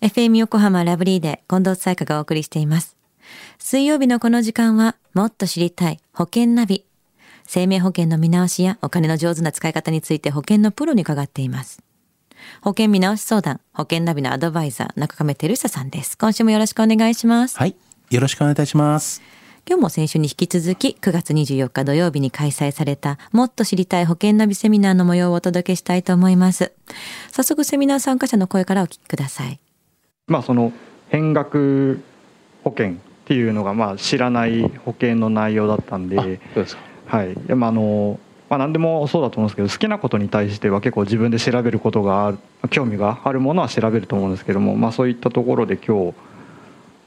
[0.00, 2.96] FM 横浜ラブリーで近藤彩香がお送りしています。
[3.58, 6.86] 水曜日のこの時間は、もっと知りたい保険ナビ。
[7.46, 11.82] 生命保険の見直しやお金の上手な使い方について保険のプロに伺っています。
[12.62, 16.16] 保険見直し相談、保険ナビのアドバイザー、中亀照久さんです。
[16.16, 17.58] 今週もよろしくお願いします。
[17.58, 17.76] はい。
[18.10, 19.20] よろしくお願いいたします。
[19.68, 26.72] 今日も先週に引き続き9月24日土曜日に開催されたもっと知りたい保険ナビセミナーの模様をお届けしたいと思います。
[27.30, 29.60] 早速セミナー参加者の声からお聞きください。
[30.30, 30.72] まあその
[31.10, 32.00] 変額
[32.64, 32.94] 保険っ
[33.26, 36.40] ていうのがまあ知らない保険の内容だったんで、
[37.06, 37.34] はい。
[37.54, 42.38] まああのまあ、何でもそうだと思うんですけど好きなことに対しては結構自分で調べることがある
[42.70, 46.14] 興味があるものは調べると思うんですけども、まあ、そういったところで今日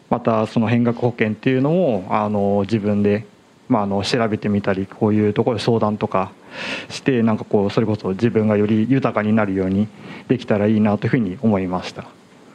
[0.10, 3.26] またその変額保険っていうのをあの自分で、
[3.68, 6.32] まあ、あの調べてみたりこういうところで相談とか
[6.88, 9.90] してなんかこうそれこそ自分がより豊かになるように
[10.30, 12.05] できたらいいなというふうに思いました。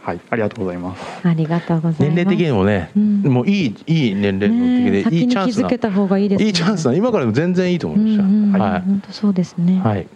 [0.08, 1.28] はい、ありがとうございます。
[1.28, 2.02] ありがとうございます。
[2.02, 5.70] 年齢的にもね、うん、もういいいい年齢の的で、いいチャンスな。
[5.70, 6.94] いいチャンスな。
[6.94, 8.22] 今からでも全然いいと思いました。
[8.22, 8.80] うんうん、はい。
[8.80, 9.80] 本当そうですね。
[9.80, 10.08] はい。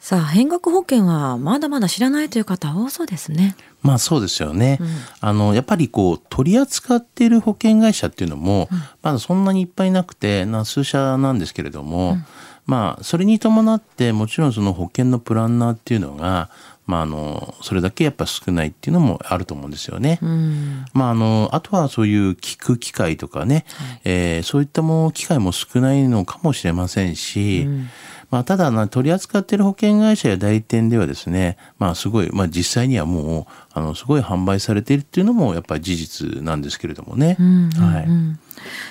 [0.00, 3.54] さあ変額保険はまだまだ知らないという方多そうですね。
[3.82, 4.78] まあそうですよね。
[4.80, 4.88] うん、
[5.20, 12.24] あのやっぱりこう取り扱っている保険会社っていうのも、うん、まだそんなにいっぱいなくてな数社なんですけれども、うん、
[12.64, 16.48] まあそれに伴ってもちろんその保険のプランナーっていうのが
[16.90, 20.18] まあ、あのそれだけやっぱ少ないっていうのもあると思うんですよね。
[20.20, 27.88] うん、まあ、あのあとはそういう聞く機会とかね、はい、えー、そういったも機会も少ないのかもしれませんし、うん
[28.30, 37.36] まあ、ただな、取り扱っている保険会社や代理店ではですね、まあ、すごい、まあ、実際にはもう、あの、すごい販売されているっていうのも、やっぱり事実なんですけれどもね。
[37.76, 38.08] はい。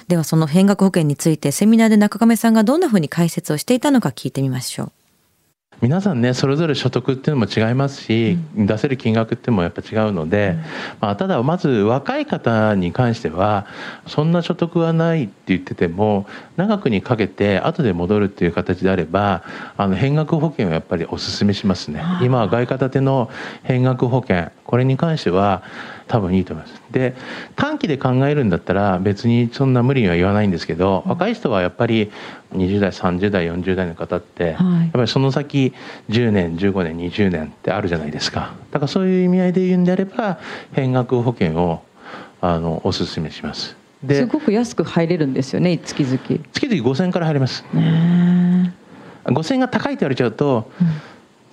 [0.10, 4.92] では、その変額保険について、セミナーで中亀さんがどんなふうに解説をしていたのか聞いてみましょう。
[5.82, 10.62] 皆さんねそれぞれ所得っていうのも違いますし、うん、出せる金額っていうのもやっぱ違うので、うん、
[11.00, 13.66] まあ、ただまず若い方に関しては
[14.06, 19.44] そんな所得はないって言ってても長くにかけて後で戻るっていう形であれば
[19.78, 22.04] あの変額保険をやっぱりお勧めしますね。
[22.22, 23.30] 今は外貨建ての
[23.64, 25.64] 変額保険これに関しては
[26.08, 26.80] 多分いいと思います。
[26.92, 27.16] で
[27.56, 32.12] 短期で考えるんだったら別にそんな無理には言わないんですけど、若い人はやっぱり
[32.54, 35.74] 20代30代40代の方って、やっぱりその先
[36.10, 38.54] 10年15年20年ってあるじゃないですか。
[38.70, 40.38] だからそういう意味合いで言うんであれば
[40.74, 41.82] 変額保険を
[42.40, 43.76] あのお勧めします。
[44.08, 46.20] すごく安く入れるんですよね月々。
[46.54, 47.66] 月々5000円から入ります。
[47.74, 50.88] 5000円が高いって言われちゃうと、うん、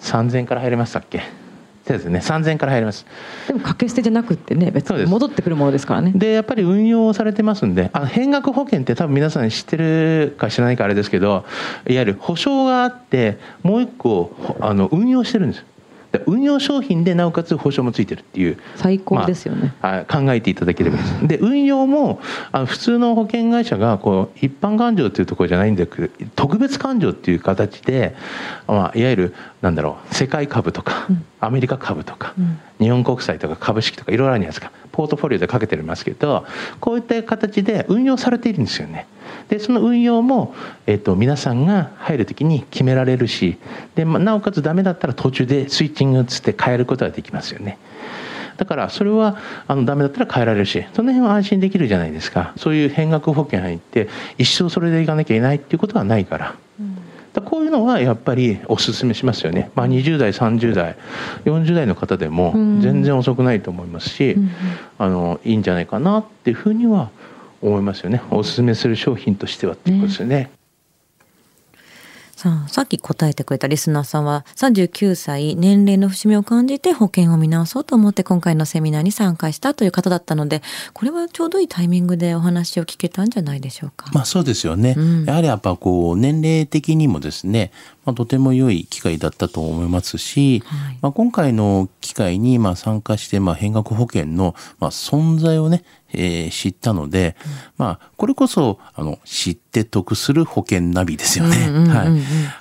[0.00, 1.46] 3000円から入れましたっけ？
[1.86, 2.19] そうですね。
[2.19, 3.06] 3000円から入ります。
[3.47, 6.12] でも掛け捨てじゃなくってね別に戻ってくるものですからね。
[6.16, 11.44] でやっぱり運用されてますんであ変額保険って多分皆さん知ってるか知らないかあれですけど
[11.86, 15.64] いわゆる保証があってもう一個あの運用してるんです
[16.27, 22.21] 運用商品でなおかつ保証もついてるっていう最高ですよね、まあ、考えていただければいいですで運用も
[22.53, 28.15] あの普通の保険会社がこう一般勘定っていうところじゃないんだけど特別勘定っていう形で、
[28.66, 34.71] まあ、いわゆるなんだろう世界株とか、うん、アメリカ株とか、うん、日本国債とか株式とかいろいろあるじゃないですか。
[34.93, 36.47] ポートフォリオでかけてますけど
[36.81, 39.06] こういった形で運用されているんですよね。
[39.49, 40.55] でその運用も、
[40.87, 43.59] えーと、皆さんが入る時に決められるし
[43.95, 47.79] で、まあ、なおかつダメだったら途中でスイッチングつって変えることができますよね。
[48.57, 49.37] だからそれは
[49.69, 52.55] あのダメだったら変えられるしその辺は安心できるじゃないですか。
[52.57, 54.09] そういう変額保険入って
[54.39, 56.55] 一生それでいかなきゃいけないっていうことはないから。
[57.37, 60.97] だこういうのはやっぱりおすすめしますよね、まあ、20代30代
[61.45, 64.37] 40代の方でも全然遅くないと思いますし、
[64.97, 67.11] あのいいんじゃないかなっていうふうには
[67.69, 70.37] 思いますよねおすすめする商品としてはっていうことですよね。
[70.37, 70.50] ね
[72.37, 80.60] さあ、さっき答えてくれたリスナーさんは39歳年齢の節目を感じて保険を見直そうと思って今回のセミナーに参加したという方だったので
[80.93, 84.10] これはちょうどいいタイミングでお話を聞けたんじゃないでしょうか。
[84.12, 84.94] まあそうですよね。
[84.98, 87.72] うん、やはりやっぱこう年齢的にもですね、
[88.04, 101.56] まあ、とても良い機会だったと思いますし、はい、まあ、今回の機会にまあ参加してまあ変額保険のまあ存在をねえー、知ったので、うん、まあ、これこそ、あの、知って得する保険ナビですよね。
[101.88, 102.08] はい。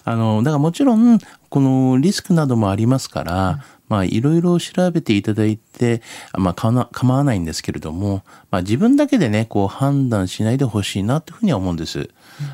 [0.03, 1.19] あの、だからもちろん、
[1.50, 6.02] このリスクなどもありますから、うんまあ、いろいろ調べていただいて、
[6.34, 12.00] まあ、構わないんですけれども、まあ、自分だけでね、こう判断しないでほしいなというふうには思うんです。
[12.00, 12.08] うん、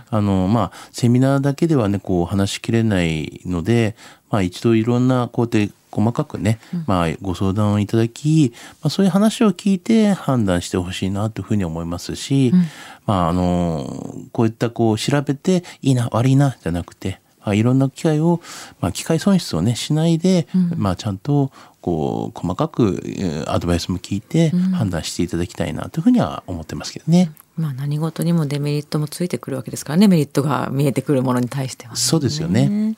[0.10, 3.96] あの、まあ、セミナーだけではね、こう話しきれないので、
[4.30, 12.66] まあ、一度いろんな、こうやって細かくね、まあ、ご相談をいただき、まあ、そういう話を聞いて判断してほしいなというふうに思いますし、うん、
[13.06, 18.42] まあ、あの、こういったこう調べていいな、悪いな、じゃなくて、あ、いろんな機械を、
[18.80, 21.52] まあ、機械損失をねしないで、うん、まあ、ちゃんと
[21.82, 27.32] こう細かくアドバイスも聞いて判断していただきたいなというふうには思ってますけどね。
[27.58, 32.96] まあ、何事にもデメリットもついてくるわけですからねメリットが見えてくるものに対しては、ね、そうですよね。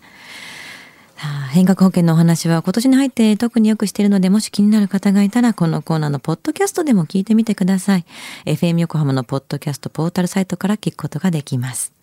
[1.51, 8.05] 変額保険のお話は今年に入って特によくしているので、もし気になる方がいたら、このコーナーのポッドキャストでも聞いてみてください。
[8.45, 12.02] FM 横浜のポッドキャストポータルサイトから聞くことができます。